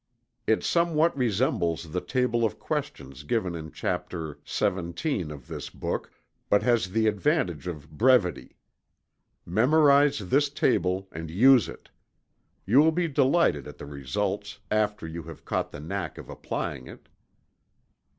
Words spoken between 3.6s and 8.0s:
Chapter XVII, of this book, but has the advantage of